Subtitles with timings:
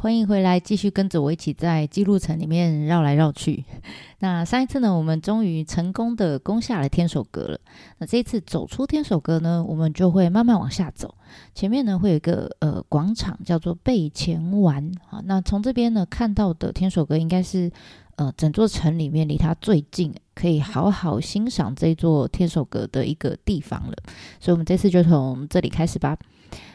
[0.00, 3.64] 欢迎回来，继续跟着我一起在记录城里面绕来绕去。
[4.20, 7.58] 那上一次呢，我们终于成功的攻下了天守阁了。
[7.98, 11.12] 那这一次走出天守阁呢，我们就会慢慢往下走。
[11.52, 14.88] 前面呢会有一个呃广场，叫做备前丸。
[15.08, 17.68] 好，那从这边呢看到的天守阁，应该是
[18.14, 23.96] 呃整座城里面离它最近，可以好好欣赏这座天守阁的一个地方了。
[24.38, 26.16] 所以，我们这次就从这里开始吧。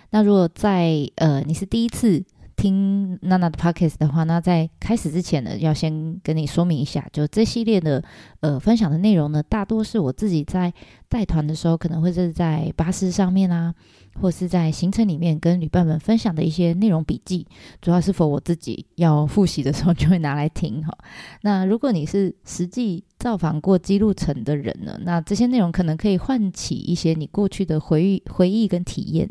[0.09, 2.21] 那如果在呃你是第一次。
[2.55, 8.03] 听娜娜的 podcast 的话，那在开始之前呢，要先跟你说明一下，就这系列的
[8.41, 10.73] 呃分享的内容呢，大多是我自己在
[11.09, 13.73] 带团的时候，可能会是在巴士上面啊，
[14.21, 17.45] 或是在行程里面跟旅伴们分享的一些内容笔记，
[17.81, 20.97] 主要是否我自己要复习的时候就会拿来听哈。
[21.41, 29.29] 那如果你是实际造访过姬路城的人呢，那这些内容可能可以唤起一些你过去的回忆、回忆跟体验。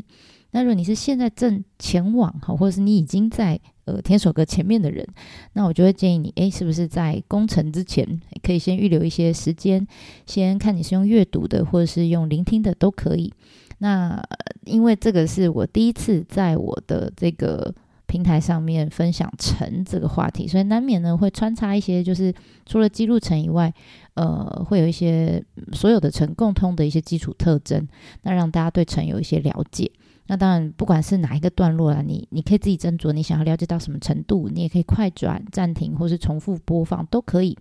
[0.53, 5.05] 那如果你是现在正前往哈，或者是你已经在呃天守阁前面的人，
[5.53, 8.07] 那我就会建议你，诶，是不是在攻城之前
[8.43, 9.85] 可以先预留一些时间，
[10.27, 13.33] 先看你是用阅读的，或者是用聆听的都可以。
[13.79, 14.21] 那
[14.65, 17.73] 因为这个是我第一次在我的这个
[18.05, 22.31] 平台上面分享城这个话题，所以难免呢会穿插一些，就是
[22.65, 23.73] 除了记录城以外，
[24.13, 27.87] 呃，会有一些所有的城共通的一些基础特征，
[28.21, 29.91] 那让大家对城有一些了解。
[30.25, 37.57] 那当然，不管是哪一个段落啊，你你可以自己斟酌，你想要了解到什么程度，你也可以快转、暂停，或是重复播放都可以。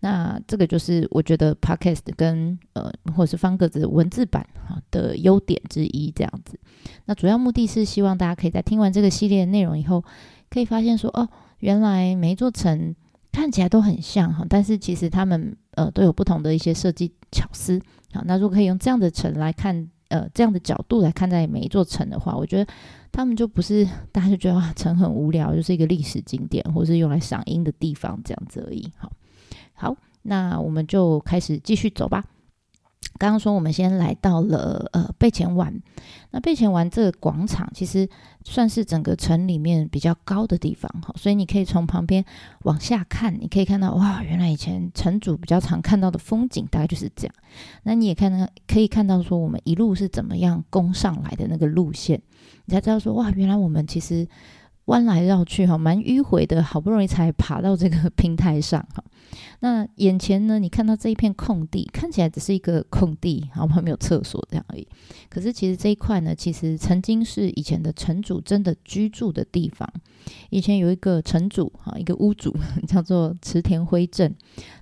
[0.00, 6.58] 那这个就是我觉得 Podcast 跟呃，或者是方格子文字版哈的优点之一，这样子。
[7.04, 10.02] 那主要目的是希望大家可以在听完这个系列的内容以后，
[10.48, 11.28] 可以发现说，哦，
[11.58, 12.94] 原来每一座城
[13.30, 17.78] 看起来都很像哈，但是其实他们呃都有不同的一些设计巧思。
[18.14, 19.90] 好，那如果可以用这样的城来看。
[20.08, 22.72] 呃，这样的角度来看待每一座城的话，我觉得
[23.10, 28.92] 他们就不是大家就觉得啊，城很无聊，就是一个历史景点，或是用来赏樱的地方这样子而已。
[28.96, 29.10] 好，
[29.74, 32.24] 好，那我们就开始继续走吧。
[33.18, 35.72] 刚刚说我们先来到了呃备前湾，
[36.32, 38.06] 那备前湾这个广场其实
[38.44, 42.22] 算是整个城里面比较高的地方哈，所以你可以从旁边
[42.64, 47.34] 往下看，你可以看到哇，原来以前城主比较常看到的风景大概就是这样。
[47.84, 52.20] 那你也看到可以看到说我们一路是怎么样攻上来的那个路线，
[52.66, 54.28] 你才知道说哇，原来我们其实。
[54.86, 59.02] 弯来绕去哈，蛮迂回的，好不容易才爬到这个平台上哈。
[59.60, 64.86] 那眼前呢，你看到这一片空地，看起来只是一个空地，好像没有厕所这样而已。
[65.28, 69.90] 可是其实这一块呢，其实曾经是以前的城主真的居住的地方。
[70.50, 72.54] 以前有一个城主哈，一个屋主
[72.86, 74.32] 叫做池田辉正。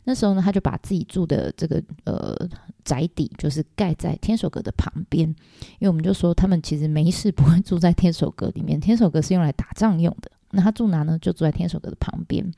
[0.05, 2.37] 那时候呢，他就把自己住的这个呃
[2.85, 5.29] 宅邸，就是盖在天守阁的旁边。
[5.29, 10.31] 因为我们就说，他们其实没事不会住在天守阁里面，天守阁是用来打仗用的。
[10.55, 11.19] 那他住哪呢？
[11.19, 12.53] 就住在天守阁的旁边。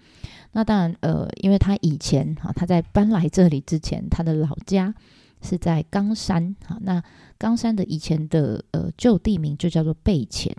[0.52, 4.94] 那当然，呃，因为他以前哈，他在搬来这里之前，他的老家
[5.42, 6.78] 是在冈山哈。
[6.80, 7.02] 那
[7.38, 10.54] 冈山的以前的呃旧地名就叫做备前，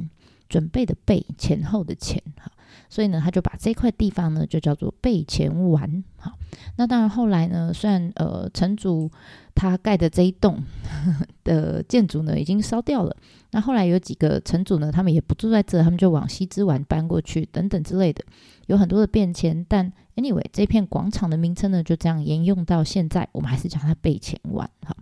[0.50, 2.52] 准备的备，前后的前哈。
[2.90, 6.04] 所以呢，他就把这块地方呢就叫做备前丸。
[6.18, 6.38] 好，
[6.78, 9.12] 那当然后来呢，虽然呃城主
[9.56, 10.64] 他盖的这一栋
[11.44, 13.18] 的建筑呢已经烧掉了，
[13.52, 18.24] 那后来有几个城主呢，他们也不住在这，他们就往西之丸搬过去等等之类的，
[18.68, 19.66] 有很多的变迁。
[19.70, 24.70] 但 anyway，这片广场的名称呢就这样沿用到现在，我们还是叫它备前丸。
[24.86, 24.98] 好，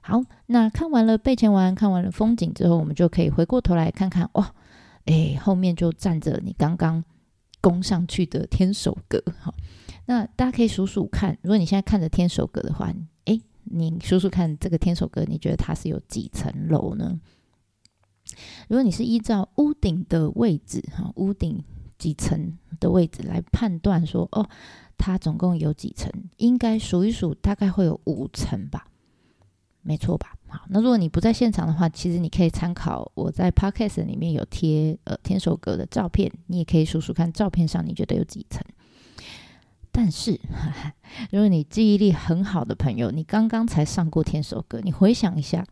[0.00, 4.54] 好，那看完了备前丸，看完了风景之后，我们就可以回过头来看看哇。
[5.06, 7.04] 哎，后面就站着你刚刚
[7.60, 9.52] 攻上去的天守阁，好，
[10.06, 12.90] 那大家可以数数看，如果你现在看着天守阁的话，
[13.26, 17.20] 哎，你数数看这个天守阁，你觉得它是有几层楼呢？
[18.68, 21.62] 如果你是依照屋顶的位置，哈，屋顶
[21.98, 24.48] 几层的位置来判断说，哦，
[24.96, 28.86] 它总共有几层，应该数一数，大概会有五层吧。
[29.82, 30.34] 没错吧？
[30.48, 38.64] 好，那如果你不在现场的话，其实你可以参考我在 Podcast 里面有贴呃天守阁的照片，你也可以数数看照片上你觉得有几层。
[39.96, 40.92] 但是，哈哈，
[41.30, 45.64] 如果你记忆力很好的朋友，你刚刚才上过天守阁，你回想一下，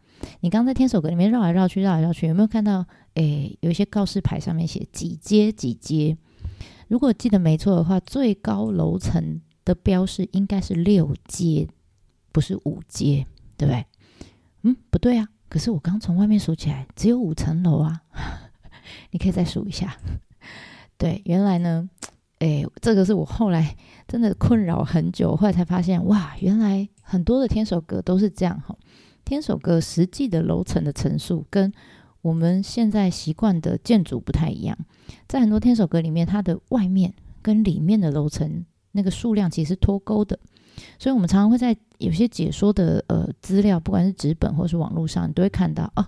[0.43, 2.87] 你刚在天守阁里面绕来绕去，绕来绕去，有没有看到？
[3.15, 6.17] 诶，有一些告示牌上面写几阶几阶？
[6.87, 11.67] 如果记得没错的话，最高楼层的标示应该是六阶，
[12.31, 13.27] 不是五阶，
[13.57, 13.87] 对不对？
[14.63, 18.03] 嗯，不对啊，可是我刚从外面数起来只有五层楼啊，
[19.11, 19.97] 你可以再数一下。
[20.97, 21.91] 对，原来呢，
[22.43, 23.77] 诶，这个是我后来
[24.09, 28.77] 真的困扰很久，后来才发现，哇，原来很多的天守阁都是这样哈。
[29.25, 31.73] 天守阁实际的楼层的层数跟
[32.21, 34.77] 我们现在习惯的建筑不太一样，
[35.29, 40.37] 在很多天守阁里面，它的外面跟里面的楼层那个数量其实是脱钩的。
[40.99, 46.05] 所以，我们常常会在有些解说的呃资料，不管是纸本或是网络上，你都会看到哦，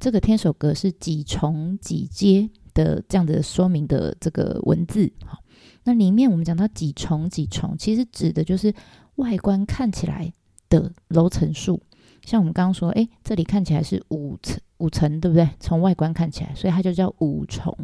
[0.00, 5.12] 这个天守阁是几重几阶的这样的说明的这个文字。
[5.26, 5.38] 好，
[5.84, 8.74] 那里面我们讲到几重几重，其实指的就是
[9.16, 10.32] 外观看起来
[10.68, 11.80] 的楼层数。
[12.24, 15.48] 像我们刚刚说，哎，这里看起来是五层五层，对不对？
[15.60, 17.76] 从外观看起来，所以它就叫五重。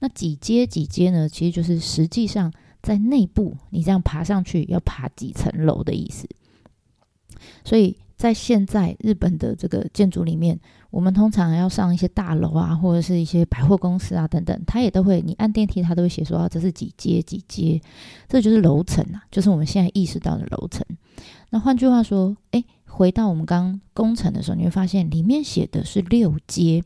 [0.00, 1.28] 那几阶几阶呢？
[1.28, 2.52] 其实就是实际上。
[2.80, 6.28] 在内部，你这样爬上去要爬几层楼的意思。
[7.64, 10.58] 所以在现在日本的这个建筑里面，
[10.90, 17.80] 我们通常要上一些大楼啊，或者是一些百货公司啊等等，它也都会，你按电梯，它都会写说啊，这是几阶几阶，
[18.28, 20.84] 这就是楼层啊，就是我们现在意识到的楼层。
[21.50, 26.82] 那换句话说，诶，回到我们刚工程的时候，你会发现里面写的是六阶，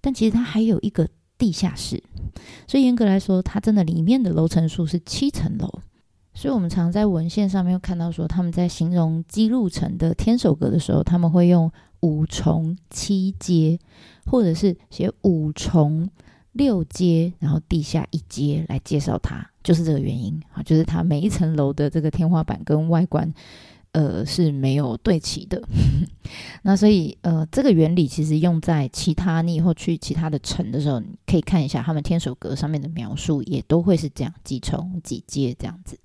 [0.00, 1.08] 但其实它还有一个。
[1.38, 2.02] 地下室，
[2.66, 5.68] 所以严格来说，它真的里面的楼层数是七层楼。
[6.32, 11.70] 所以我们常在文献上面又看到说，他们在形容基路城的天守阁的时候，他们会用
[12.00, 13.78] 五重七阶，
[14.26, 16.08] 或者是写五重
[16.52, 23.32] 六阶，然后地下一阶来介绍它，就是这个原因啊，就是它每一层楼的这个天花板跟外观。
[23.92, 25.66] 呃，是没有对齐的。
[26.60, 35.98] 那所以，呃，这个原理其实用在其他，你以后去其他的城的时候，你可以看一下他们天守阁上面的描述，也都会是这样，几重几阶这样子。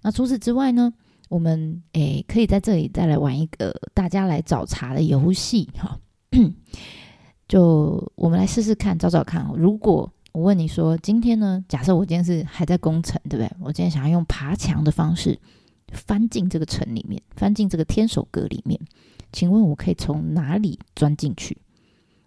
[0.00, 0.94] 那除此之外呢，
[1.30, 5.96] 我们诶可以在这里再来玩一个大家来找茬的游戏哈。
[7.46, 9.48] 就我们来试试看，找找看。
[9.56, 13.50] 如果我问你说，今天呢，假设我今天是还在工程，对不对？
[13.60, 15.38] 我今天想要用爬墙的方式。
[15.92, 18.78] 翻进这个城里面，翻进这个天守阁里面，
[19.32, 21.56] 请问我可以从哪里钻进去？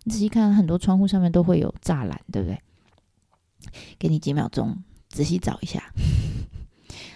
[0.03, 2.59] 你仔细看，很多窗户上面都会有栅栏，对不对？
[3.97, 4.77] 给你几秒钟，
[5.09, 5.81] 仔细找一下。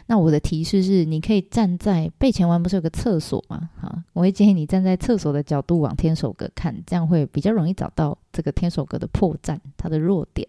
[0.08, 3.70] 那我的提示是，你可以站在背前湾，不是有个厕所吗？
[3.80, 10.48] 哈，我会建议你站在厕所的角度往天守阁看，这样会比较容易找到这个天守阁的破绽，它的弱点。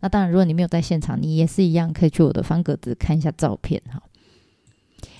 [0.00, 4.02] 那当然，如果你没有在现场，你也是一样可以去我的方格子看一下照片，哈。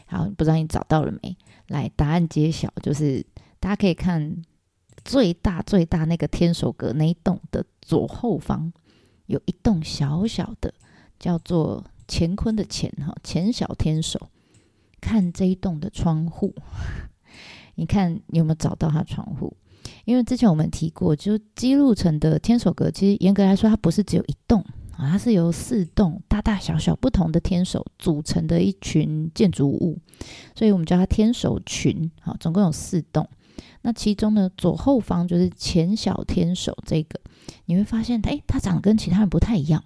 [0.07, 1.37] 好，不知道你找到了没？
[1.67, 3.27] 来，答案揭晓，就是
[3.59, 4.43] 大家可以看
[5.05, 8.73] 最大最大那个天守阁那一栋的左后方，
[9.27, 10.73] 有一栋小小的，
[11.19, 14.29] 叫做乾坤的乾哈，乾小天守。
[15.01, 16.55] 看这一栋的窗户，
[17.77, 19.57] 你看你有没有找到它窗户？
[20.05, 24.65] 因为之前我们提过，就姬路城的天守阁，其实严格来说，它不是只有一栋。
[24.93, 29.99] 啊，它是由四栋大大小小不同的天守组成的一群建筑物，
[30.55, 32.11] 所以我们叫它天守群。
[32.23, 33.29] 好，总共有四栋。
[33.83, 37.21] 那其中呢，左后方就是干小天守这个，
[37.67, 39.85] 你会发现，哎，它长得跟其他人不太一样。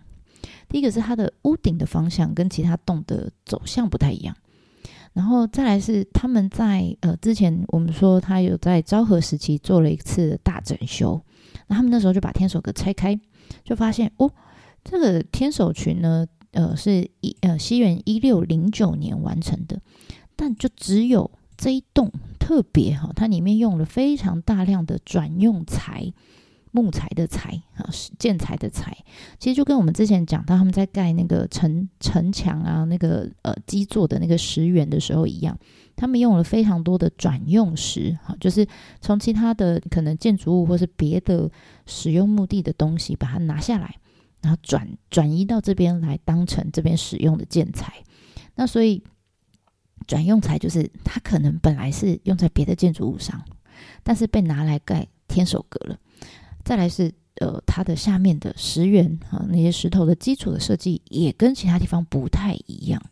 [0.70, 4.34] 第一个是它的屋顶的方向跟其他栋的走向不太一样，
[5.12, 11.20] 然后再来是他们在呃之前我们说他有在昭和时期做了一次大整修，
[11.66, 13.20] 那他们那时候就把天守阁拆开，
[13.62, 14.32] 就发现哦。
[14.82, 19.78] 这个天守群呢，呃，是一呃西元一六零九年完成的，
[20.34, 26.10] 但就只有这一栋特别哈，它里面用了非常大量的转用材，
[26.72, 28.96] 木材的材啊，建材的材，
[29.38, 35.58] 其实就跟我们之前讲到他们在盖那个城城墙啊，那个呃基座的那个石垣的时候一样，
[35.96, 38.66] 他们用了非常多的转用石，哈，就是
[39.00, 41.50] 从其他的可能建筑物或是别的
[41.86, 43.96] 使用目的的东西把它拿下来。
[44.42, 47.92] 然后转转移到这边来当成这边使用的建材，
[48.54, 49.04] 那所以
[50.06, 53.44] 转用材就是它可能本来是用在别的建筑物上，
[54.02, 55.98] 但是被拿来盖天守阁了。
[56.64, 63.02] 再来是呃它的下面的石垣啊，那些石头的基础的设计也跟其他地方不太一样。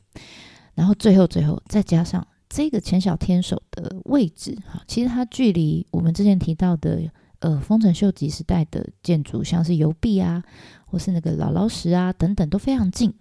[0.75, 7.03] 然后最后最后再加上这个干小天守的位置哈，其实它距离我们之前提到的
[7.41, 10.43] 呃丰臣秀吉时代的建筑，像是游壁啊。
[10.91, 13.13] 或是那个姥姥石啊，等等都非常近，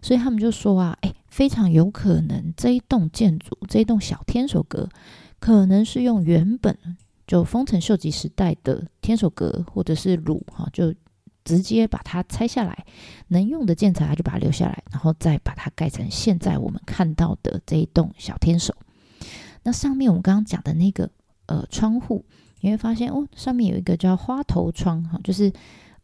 [0.00, 4.88] 所以他们就说啊，哎，非常有可能这一栋建筑，这一栋小天守阁，
[5.38, 6.74] 可能是用原本
[7.32, 10.94] 就丰臣秀吉时代的天守阁，或者是鲁哈，就
[11.44, 12.84] 直接把它拆下来，
[13.28, 18.74] 能用的建材他就把它留下来，然后再把它盖成现在我们看到的这一栋小天守。
[19.62, 21.08] 那上面我们刚刚讲的那个
[21.46, 22.22] 呃窗户，
[22.60, 25.50] 你会发现哦，上面有一个叫花头窗哈，就是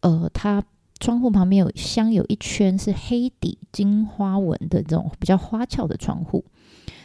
[0.00, 0.64] 呃，它
[0.98, 6.42] 窗户旁边有镶有一圈是黑底金花纹的这种比较花俏的窗户。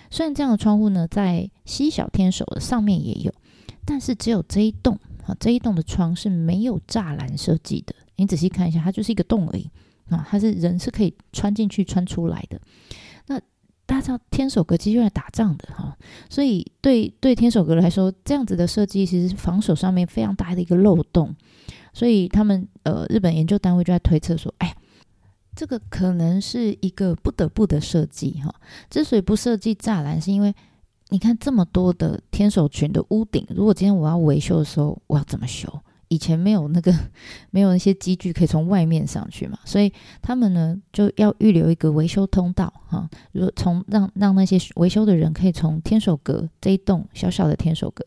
[0.10, 3.34] 虽然这样的窗户呢，在西小天守的上面也有，
[3.86, 7.94] 但是只有这一栋啊，这一栋的窗是没有栅栏设计的。
[8.16, 9.70] 你仔细看一下，它就是一个洞而已
[10.10, 12.60] 啊，它是人是可以穿进去、穿出来的。
[13.28, 13.40] 那
[13.86, 15.98] 大家知道天守阁其实用来打仗的哈，
[16.30, 21.36] 所以对对天守阁来说，这样子的设计其实是防守上面非常大的一个漏洞。
[21.94, 24.76] 所以他们呃，日本研究单位就在推测说，哎，
[25.56, 28.54] 这个可能是一个不得不的设计哈。
[28.90, 30.56] 之所以不设计栅栏，是因为
[31.14, 35.72] 你看这么多的天守群的屋顶，如果今天我要维修的时候，我要怎么修？
[36.08, 36.92] 以前没有那个，
[37.52, 39.94] 没有那些机具可以从外面上去嘛，所以
[40.24, 48.04] 他们呢就要预留一个维修通道哈，如果从让让那些维修的人可以从天守阁这一栋小小的天守阁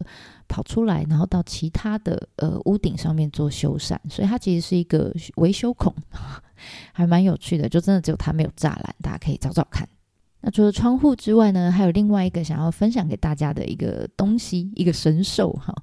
[0.49, 5.95] 跑出来，然后到其他的呃屋顶上面做修缮，所以它其实是一个维修孔，
[6.93, 9.89] 还蛮有趣的，就真的只有它没有栅栏，大家可以找找看。
[10.41, 15.75] 那除了窗户之外呢，还有另外一个想要分享给大家的一个东西，一个神兽哈。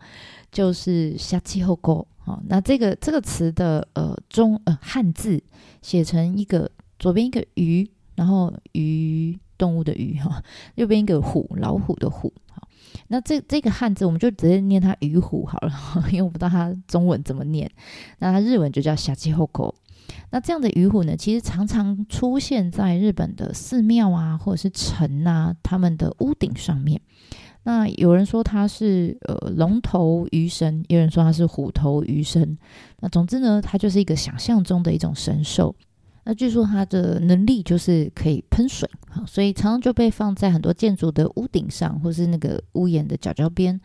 [0.52, 5.42] 就是瞎气后沟，好，那这个这个词的呃中呃汉字
[5.82, 6.70] 写成一个
[7.00, 10.44] 左边一个鱼，然后鱼动物的鱼哈，
[10.76, 12.68] 右边一个虎老虎的虎，好，
[13.08, 15.74] 那这这个汉字我们就直接念它鱼虎好了，
[16.12, 17.68] 因为我不知道它中文怎么念，
[18.20, 19.74] 那它日文就叫瞎气后沟。
[20.32, 27.00] 那这样的鱼虎呢，其实常常出现在日本的寺庙啊，或者是城啊，他们的屋顶上面。
[27.66, 32.58] 那有人说它是呃龙头鱼神，有人说它是虎头鱼神。
[33.00, 35.74] 那总之呢，它就是一个想象中的一种神兽。
[36.26, 38.90] 那据说它的能力就是可以喷水，
[39.28, 43.80] 所以常常就被放在很多建筑的屋顶上，或是那个屋檐的角角边。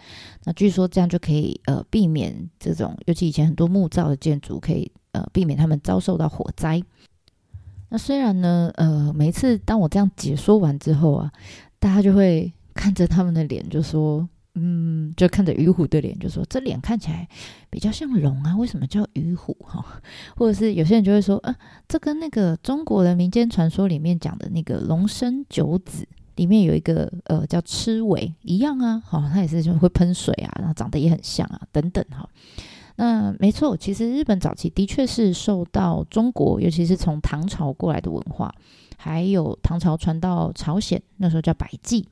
[0.45, 6.83] 那据说这样就可以呃避免这种，尤其以前很多木造的建筑，可以呃避免他们遭受到火灾。
[7.89, 11.33] 那虽然呢，呃，每次当我这样解说完之后啊，
[11.79, 12.53] 大家就会。
[12.75, 17.29] 看着他们的脸，就说：“嗯，就看着鱼虎的脸，就说这脸看起来
[17.69, 19.53] 比较像龙啊，为什么叫鱼虎？
[19.65, 19.85] 哈，
[20.37, 21.53] 或者是有些人就会说，啊，
[21.89, 32.29] 这跟那个中国的民间传说里面讲的那个龙生九子里面有一个呃叫螭尾一样啊，哈，它也是就会喷水啊，然后长得也很像啊，等等哈。
[32.99, 38.55] 那没错，其实日本早期的确是受到中国，尤其是从唐朝过来的文化，
[38.99, 42.07] 还有唐朝传到朝鲜，那时候叫百济。”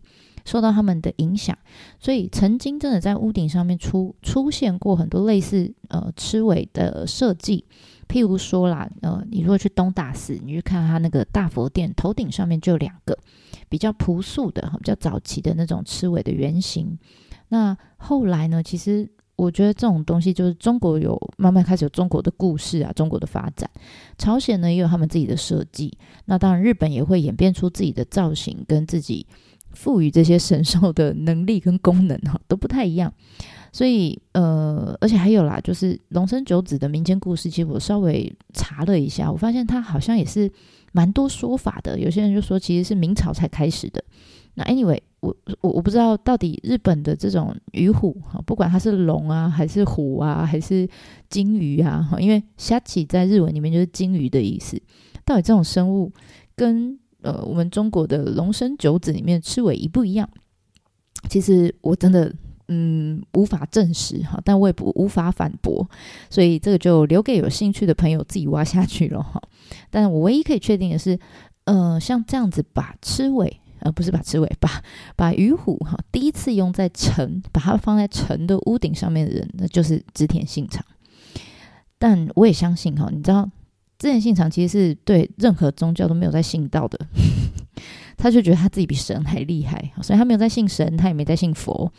[0.47, 1.59] 受到他们的影响，
[1.99, 7.64] 所以曾经真的在屋顶上面出出现过很多类似呃螭尾的设计，
[8.07, 13.19] 譬如说啦，呃，你如果去东大寺，你去看它那个大佛殿头顶上面就有两个
[13.69, 16.97] 比较朴素的、比较早期的那种螭尾的原型。
[17.49, 23.71] 那后来呢，其实我觉得这种东西就是中国有慢慢开始有中国的故事啊，中国的发展，
[24.19, 29.26] 朝鲜呢也有他们自己的设计，那当然日本也会演变出自己的造型跟自己。
[29.73, 33.12] 赋予这些神兽的能力跟功能哈都不太一样，
[33.71, 40.50] 所以呃，而且还有啦，就是龙生九子的民间故事，其实我稍微查了一下，我发现它好像也是
[40.93, 42.00] 蛮多说法的。
[42.00, 44.02] 有些人就说其实是明朝才开始的。
[44.55, 50.88] 那 anyway，我我我不知道到底日本的这种鱼虎哈，不管它是龙啊，还是虎啊，还是
[51.28, 54.80] 金鱼啊，因为虾起在日文里面就是金鱼的意思，
[55.25, 56.12] 到底这种生物
[56.54, 60.28] 跟呃，我们中国的龙生九子里面赤尾一不一样？
[61.28, 62.33] 其实我真的
[62.68, 65.88] 嗯无法证实哈，但我也不无法反驳，
[66.30, 69.42] 所以这个就留给有兴趣的朋友自己挖下去了哈。
[69.90, 71.18] 但我唯一可以确定的是，
[71.64, 74.83] 呃，像这样子把赤尾，呃，不是把螭尾，把
[75.14, 80.85] 把鱼虎哈，第一次用在城，把它放在城的屋顶上面的人，那就是织田信长。
[81.99, 83.49] 但我也相信哈，你知道。
[83.99, 86.99] 织田信长其实是对任何宗教都没有在信道的，
[88.19, 91.90] 他就觉得他自己比神还厉害，所以他没有在信神，他也没在信佛。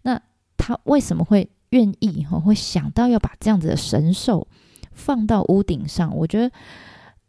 [0.00, 0.18] 那
[0.56, 4.46] 他为什么会愿意哈，会想到要把这样子的神兽
[4.92, 6.16] 放到屋顶上？
[6.16, 6.50] 我觉得，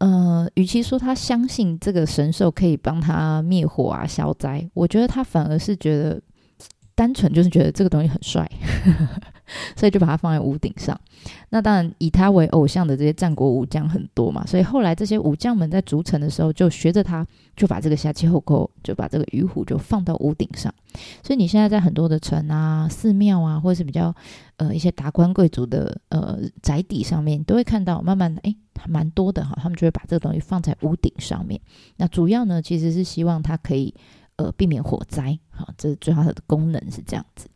[0.03, 6.22] 呃，与其说他相信这个神兽可以帮他灭火啊、消灾，我觉得他反而是觉得
[6.93, 8.45] 单纯就是觉得这个东西很帅。
[9.75, 11.00] 所以就把它放在屋顶上。
[11.50, 20.74] 那当然，以他为偶像的这些战国武将很多嘛，所以后来这些武将们在筑城的时候，就学着他，就把这个下气后沟，就把这个鱼虎就放到屋顶上。
[21.24, 24.13] 所以你现在在很多的城啊、寺庙啊，或者是比较
[24.57, 28.55] 呃一些达官贵族的呃宅邸上面，都会看到慢慢的诶，
[28.88, 31.60] 蛮多的哈，他们就会把这个东西放在屋顶上面。
[31.95, 33.93] 那主要呢，其实是希望它可以
[34.36, 37.48] 呃避免火灾，好，这是最好的功能是这样子。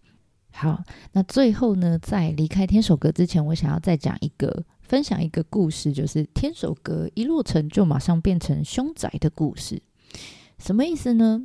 [0.59, 9.79] 好，那最后呢，在离开天守阁之前，我想要再讲一个，分享一个故事，就是天守阁一落成就马上变成凶宅的故事。
[10.57, 11.39] 什么意思呢？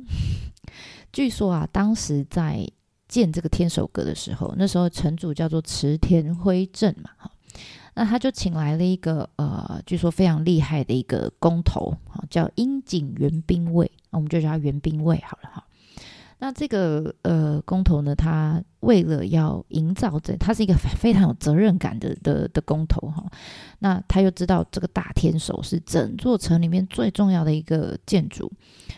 [1.13, 2.67] 据说啊，当时在
[3.07, 7.11] 建这个天守阁的时候，那时候城主叫做池田辉正嘛，
[7.93, 11.95] 那他就请来了一个呃，据说非常厉害的一个工头，
[12.31, 15.67] 叫樱井元兵卫，我们就叫他元兵卫好了，哈。
[16.43, 23.23] 那这个呃工头呢，他为了要营造这，他是一个非常有责任感的的的工头哈。
[23.79, 28.51] 那他又知道这个大天守是整座城里面最重要的一个建筑，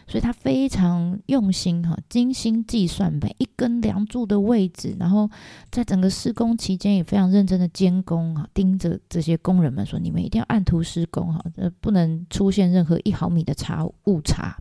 [0.08, 5.30] 所以他非常用心哈，精心计算每一根梁柱的位置，然后
[5.70, 14.58] 在整个施工期间也非常认真的监工哈，盯着这些工人们说：你们一定要按图施工哈，呃，不能出现任何一毫米的差误差，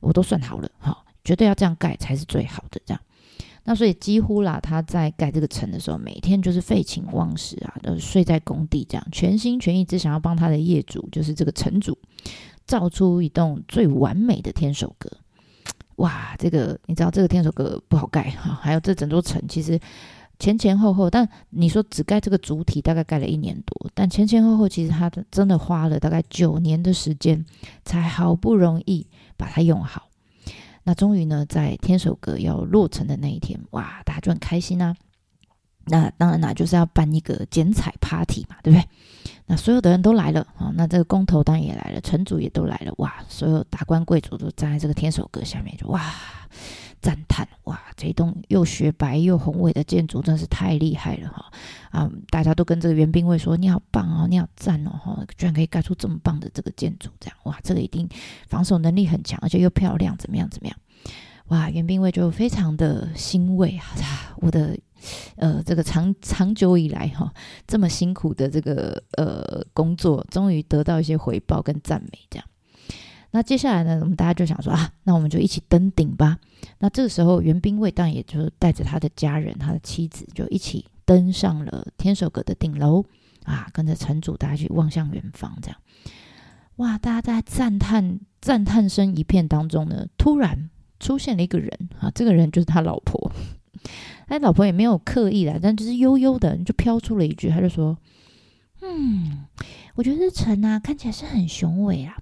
[0.00, 1.04] 我都算好了哈。
[1.24, 3.00] 绝对要这样盖才是最好的，这样。
[3.64, 11.98] 那所以几乎啦，他在盖这个城的时候，每天就是废寝忘食啊，都睡在工地，这样全心全意只想要帮他的业主，就是这个城主，
[12.66, 15.10] 造出一栋最完美的天守阁。
[15.96, 19.78] 哇，这个你知道这个天守阁不好盖哈， 还有这整座城其实
[20.38, 27.44] 前前后后，但你说只盖这个主体大概盖了一年多，但前前后后其实他真的花了大概九年的时间，
[27.84, 29.06] 才好不容易
[29.36, 30.07] 把它用好。
[30.88, 34.96] 那终于呢，在天守阁要落成的那一天，哇，大家就很开心啊。
[35.84, 38.88] 那当然啦，就是要办一个剪彩 party 嘛，对不对？
[39.44, 46.02] 那所有的人都来了啊，那这个工头当然也来了，城主也都来了，哇，所有达官贵族都站在这个天守阁下面，就哇。
[47.00, 51.50] 赞叹哇，这栋又雪白又宏伟的建筑真是太厉害了哈！
[51.90, 58.08] 啊，大家都跟这个袁兵卫说：“你好棒哦，你好赞哦，哈，居然可以盖出这么棒的这个建筑，这样哇，这个一定
[58.48, 60.76] 防守能力很强，而且又漂亮，怎么样怎么样？
[61.48, 64.36] 哇，袁兵卫就非常的欣慰啊！
[64.36, 64.78] 我的
[65.36, 67.32] 呃，这个长长久以来哈
[67.66, 72.46] 这么辛苦的这个呃工作，终于得到一些回报跟赞美，这样。”
[73.30, 76.38] 那接下来呢，我们大家就想说啊，那我们就一起登顶吧。
[76.78, 83.04] 那这个时候，袁兵卫当然也就带着他的家人、他的妻子，就一起登上了天守阁的顶楼
[83.44, 85.78] 啊，跟着城主大家去望向远方，这样。
[86.76, 93.30] 哇，大家在赞叹赞叹声一片当中呢，突然出现了一个人啊，这个人就是他老婆。
[94.26, 97.96] 他老婆也没有刻意的，但就是悠悠的就飘出了一句，他就说
[98.82, 99.44] ：“嗯，
[99.94, 102.16] 我觉得这城啊，看起来是很雄伟啊。”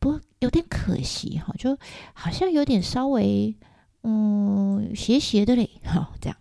[0.00, 1.76] 不有点可惜哈，就
[2.12, 3.54] 好像有点稍微
[4.02, 6.36] 嗯斜斜的嘞哈，这样。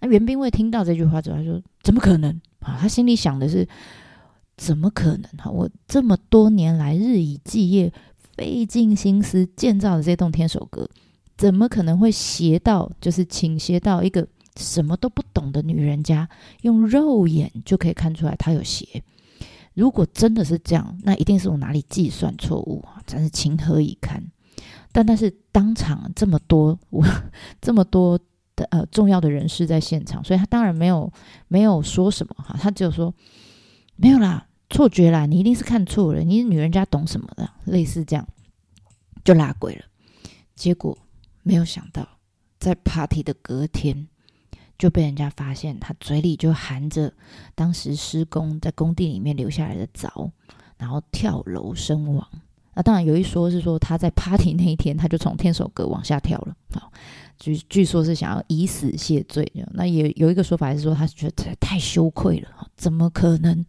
[0.00, 3.68] 那袁兵卫听到这句话之后，他说：“怎么可能啊？”他心里想的是
[4.56, 5.50] ：“怎么可能哈？
[5.50, 7.92] 我这么多年来日以继夜、
[8.34, 10.88] 费尽心思建造的这栋天守阁，
[11.36, 16.26] 怎么可能会斜到就是倾斜到一个什么都不懂的女人家
[16.62, 19.02] 用肉眼就可以看出来它有斜？”
[19.74, 23.00] 如果真的是这样，那一定是我哪里计算错误啊！
[23.06, 24.22] 真是情何以堪。
[24.92, 27.04] 但但是当场这么多我
[27.62, 28.18] 这么多
[28.56, 31.10] 的呃重要的人士在现场，所以他当然没有
[31.48, 33.14] 没有说什么哈，他只有说
[33.96, 38.26] 没有啦，错觉啦，你一定是看错了，你是女人家懂什么的，类似这样
[39.24, 39.84] 就拉鬼了。
[40.56, 40.98] 结果
[41.42, 42.06] 没有想到，
[42.58, 44.08] 在 party 的隔天。
[44.80, 47.12] 就被人家发现，他嘴里就含着
[47.54, 50.30] 当时施工在工地里面留下来的凿，
[50.78, 52.26] 然后跳楼身亡。
[52.72, 56.90] 那当然有一说是说他在 party 那一天他就从天守阁往下跳了，好，
[57.38, 59.46] 据据说是想要以死谢罪。
[59.72, 63.64] 那也有一个说法是说他觉得太羞愧了，怎么可能？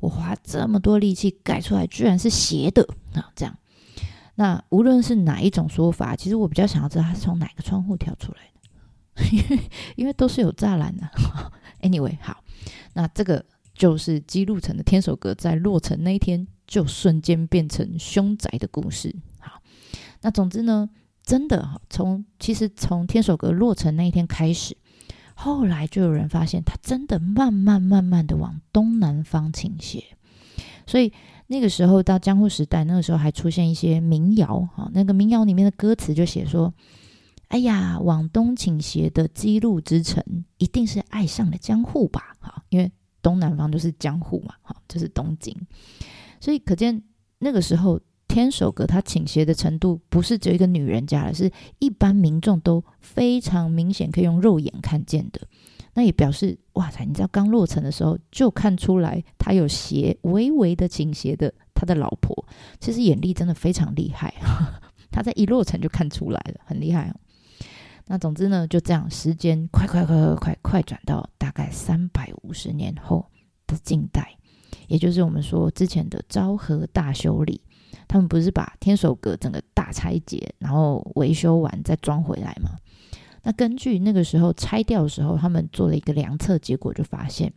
[0.00, 3.30] 我花这么多力气盖出来，居然是斜的啊！
[3.36, 3.56] 这样，
[4.34, 8.38] 那无论是哪一种说法，其实我比较想要知道他是从哪个窗户跳出来。
[9.30, 9.60] 因为
[9.96, 11.06] 因为都是有栅栏的，
[11.82, 12.42] anyway 好，
[12.94, 13.44] 那这个
[13.74, 19.14] 就是姬路城的天守阁在落成那一天就瞬间变成凶宅的故事。
[19.38, 19.60] 好，
[20.22, 20.88] 那总之呢，
[21.22, 24.74] 真的哈，从其实从天守阁落成那一天开始，
[25.34, 30.04] 后来就有人发现它真的慢慢慢慢的往东南方倾斜，
[30.86, 31.12] 所以
[31.48, 36.72] 那个时候到江户时代，那个时候还出现一些民谣哈，那个民谣里面的歌词就写说。
[37.52, 40.24] 哎呀，往东倾斜的姬路之城，
[40.56, 42.34] 一定是爱上了江户吧？
[42.40, 45.54] 哈，因为东南方就是江户嘛，哈，就是东京，
[46.40, 47.02] 所以可见
[47.40, 55.42] 那个时候天守阁它倾斜的程度，不是只有一个女人家，而是一般民众都非常明显可以用肉眼看见的。
[55.92, 62.46] 那也表示，哇塞，你知道刚落成的时候就看出来他有斜，微微的倾斜的，他的老婆
[62.80, 64.32] 其实眼力真的非常厉害，
[65.12, 67.16] 他在一落成就看出来了，很厉害哦。
[68.06, 73.26] 那总之呢，就这样，时间快快快快快快转到大概三百五十年后
[73.66, 74.36] 的近代，
[74.88, 77.60] 也就是我们说之前的昭和大修理，
[78.08, 82.70] 他们不是把天守阁整个大拆解，然后维修完再装回来吗？
[83.44, 87.52] 那根据那个时候拆掉的时候，他们做了一个量测，结果就发现，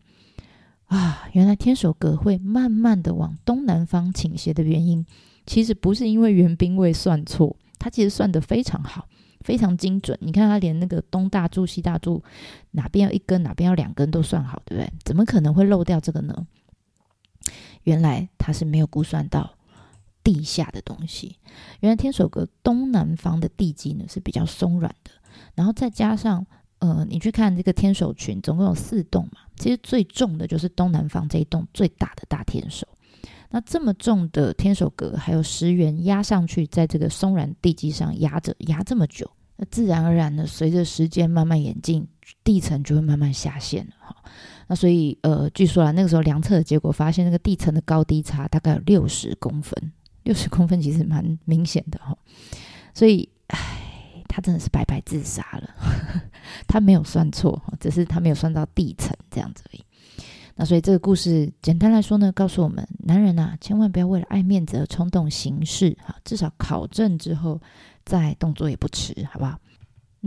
[0.86, 5.06] 啊，原来天守阁会慢慢的往东南方倾斜的原因，
[5.46, 9.08] 其实不是因为圆兵卫算错，他其实算得非常好，
[9.46, 10.18] 非常精准。
[10.20, 12.24] 你看他连那个东大柱、西大柱
[12.72, 14.92] 哪边要一根，哪边要两根都算好，对不对？
[15.04, 16.48] 怎么可能会漏掉这个呢？
[17.84, 19.56] 原来他是没有估算到
[20.24, 21.38] 地下的东西。
[21.82, 25.12] 原来天守阁东南方的地基呢是比较松软的。
[25.54, 26.44] 然后再加上，
[26.80, 32.88] 呃，你去看这个天守群，总共有四栋嘛，其实最重的就是东南方这一栋最大的大天守。
[33.50, 42.08] 那这么重的天守阁，还有石垣压上去，在这个松软地基上压着，压这么久，那自然而然的，随着时间慢慢演进，
[42.44, 44.16] 地层就会慢慢下陷哈。
[44.68, 49.92] 那所以，呃，据说啊，那个时候量测的结果发现，那个地层的高低差大概有六十公分，
[50.24, 52.18] 六十公分其实蛮明显的哈。
[52.94, 53.82] 所以，唉。
[54.28, 55.70] 他真的是白白自杀了，
[56.68, 59.86] 他没有算错，只是他没有算到地层这样子而已。
[60.56, 67.62] 那所以这个故事简单来说呢，告诉我们，男人啊，千万不要为了爱面子而冲动行事，哈，至少考证之后
[68.06, 69.60] 再动作也不迟，好不好？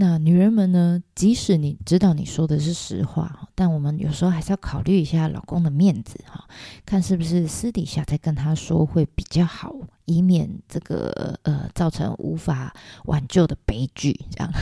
[0.01, 1.03] 那女人们呢？
[1.17, 6.47] 即使你知道你说的是实话，但我们有时候还是要考虑一下老公的面子哈，
[6.87, 12.73] 看是不是私底下再跟他说会比较好，以免这个呃造成无法
[13.07, 14.13] 挽救的悲剧。
[14.31, 14.53] 这样，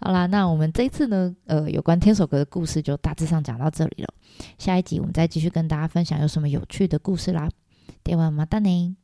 [0.00, 4.14] 好啦，那我们这一次呢，呃，有关天守阁的故事就大致上讲到这里了。
[4.58, 7.48] 下一集我们再继续跟大家分享有什么有趣的故事啦。
[8.04, 8.96] ではまたね。